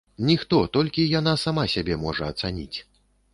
Ніхто, 0.27 0.61
толькі 0.77 1.05
яна 1.19 1.33
сама 1.43 1.67
сябе 1.75 1.99
можа 2.07 2.31
ацаніць. 2.35 2.77